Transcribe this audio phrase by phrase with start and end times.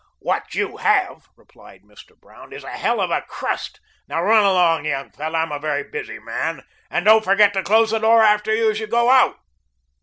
[0.17, 2.19] "What you have," replied Mr.
[2.19, 3.79] Brown, "is a hell of a crust.
[4.07, 5.37] Now, run along, young fellow.
[5.37, 8.71] I am a very busy man and don't forget to close the door after you
[8.71, 9.37] as you go out."